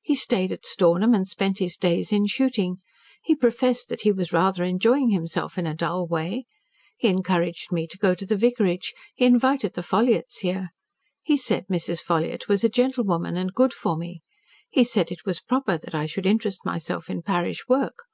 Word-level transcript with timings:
He 0.00 0.14
stayed 0.14 0.52
at 0.52 0.64
Stornham 0.64 1.12
and 1.12 1.26
spent 1.26 1.58
his 1.58 1.76
days 1.76 2.12
in 2.12 2.28
shooting. 2.28 2.76
He 3.24 3.34
professed 3.34 3.88
that 3.88 4.02
he 4.02 4.12
was 4.12 4.32
rather 4.32 4.62
enjoying 4.62 5.10
himself 5.10 5.58
in 5.58 5.66
a 5.66 5.74
dull 5.74 6.06
way. 6.06 6.46
He 6.96 7.08
encouraged 7.08 7.72
me 7.72 7.88
to 7.88 7.98
go 7.98 8.14
to 8.14 8.24
the 8.24 8.36
vicarage, 8.36 8.94
he 9.16 9.24
invited 9.24 9.74
the 9.74 9.82
Ffolliotts 9.82 10.38
here. 10.42 10.68
He 11.24 11.36
said 11.36 11.66
Mrs. 11.66 12.00
Ffolliott 12.00 12.46
was 12.46 12.62
a 12.62 12.68
gentlewoman 12.68 13.36
and 13.36 13.52
good 13.52 13.74
for 13.74 13.96
me. 13.96 14.20
He 14.70 14.84
said 14.84 15.10
it 15.10 15.24
was 15.26 15.40
proper 15.40 15.76
that 15.78 15.96
I 15.96 16.06
should 16.06 16.26
interest 16.26 16.60
myself 16.64 17.10
in 17.10 17.20
parish 17.22 17.64
work. 17.68 18.04